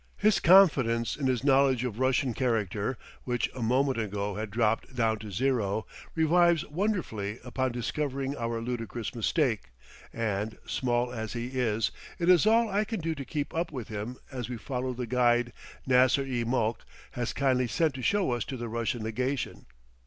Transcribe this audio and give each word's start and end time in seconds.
His 0.17 0.39
confidence 0.39 1.15
in 1.15 1.27
his 1.27 1.43
knowledge 1.43 1.83
of 1.83 1.99
Russian 1.99 2.33
character, 2.33 2.97
which 3.23 3.51
a 3.53 3.61
moment 3.61 3.99
ago 3.99 4.33
had 4.33 4.49
dropped 4.49 4.95
down 4.95 5.19
to 5.19 5.29
zero, 5.29 5.85
revives 6.15 6.65
wonderfully 6.65 7.37
upon 7.43 7.71
discovering 7.71 8.35
our 8.35 8.61
ludicrous 8.61 9.13
mistake, 9.13 9.69
and, 10.11 10.57
small 10.65 11.11
as 11.13 11.33
he 11.33 11.49
is, 11.49 11.91
it 12.17 12.29
is 12.29 12.47
all 12.47 12.67
I 12.67 12.83
can 12.83 12.99
do 12.99 13.13
to 13.13 13.23
keep 13.23 13.53
up 13.53 13.71
with 13.71 13.89
him 13.89 14.17
as 14.31 14.49
we 14.49 14.57
follow 14.57 14.93
the 14.93 15.05
guide 15.05 15.53
Nasr 15.85 16.23
i 16.23 16.43
Mulk 16.47 16.83
has 17.11 17.31
kindly 17.31 17.67
sent 17.67 17.93
to 17.93 18.01
show 18.01 18.31
us 18.31 18.43
to 18.45 18.57
the 18.57 18.69
Russian 18.69 19.03
Legation. 19.03 19.67